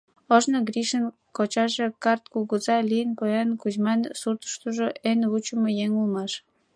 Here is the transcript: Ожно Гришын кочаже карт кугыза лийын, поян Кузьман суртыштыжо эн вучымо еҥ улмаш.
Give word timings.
Ожно 0.35 0.57
Гришын 0.67 1.03
кочаже 1.37 1.85
карт 2.03 2.23
кугыза 2.33 2.77
лийын, 2.89 3.11
поян 3.17 3.49
Кузьман 3.61 3.99
суртыштыжо 4.19 4.87
эн 5.09 5.19
вучымо 5.31 5.69
еҥ 5.85 5.91
улмаш. 5.99 6.31